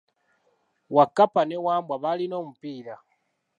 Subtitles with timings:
[0.95, 2.95] Wakkapa ne Wambwa balina omupiira.